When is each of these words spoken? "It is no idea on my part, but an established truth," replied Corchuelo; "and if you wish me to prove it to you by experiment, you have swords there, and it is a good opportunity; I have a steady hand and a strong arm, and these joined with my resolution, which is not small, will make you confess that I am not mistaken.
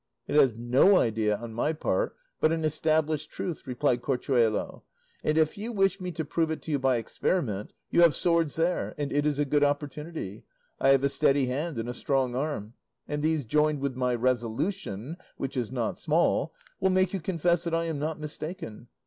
"It 0.25 0.35
is 0.35 0.53
no 0.57 0.97
idea 0.97 1.37
on 1.37 1.53
my 1.53 1.73
part, 1.73 2.15
but 2.39 2.51
an 2.51 2.65
established 2.65 3.29
truth," 3.29 3.67
replied 3.67 4.01
Corchuelo; 4.01 4.81
"and 5.23 5.37
if 5.37 5.59
you 5.59 5.71
wish 5.71 6.01
me 6.01 6.11
to 6.13 6.25
prove 6.25 6.49
it 6.49 6.59
to 6.63 6.71
you 6.71 6.79
by 6.79 6.95
experiment, 6.95 7.71
you 7.91 8.01
have 8.01 8.15
swords 8.15 8.55
there, 8.55 8.95
and 8.97 9.13
it 9.13 9.27
is 9.27 9.37
a 9.37 9.45
good 9.45 9.63
opportunity; 9.63 10.43
I 10.79 10.89
have 10.89 11.03
a 11.03 11.07
steady 11.09 11.45
hand 11.45 11.77
and 11.77 11.87
a 11.87 11.93
strong 11.93 12.33
arm, 12.35 12.73
and 13.07 13.21
these 13.21 13.45
joined 13.45 13.79
with 13.79 13.95
my 13.95 14.15
resolution, 14.15 15.17
which 15.37 15.55
is 15.55 15.71
not 15.71 15.99
small, 15.99 16.51
will 16.79 16.89
make 16.89 17.13
you 17.13 17.19
confess 17.19 17.63
that 17.65 17.75
I 17.75 17.83
am 17.83 17.99
not 17.99 18.19
mistaken. 18.19 18.87